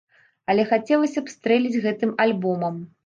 Але 0.53 0.63
хацелася 0.71 1.23
б 1.25 1.33
стрэліць 1.35 1.81
гэтым 1.85 2.17
альбомам. 2.27 2.81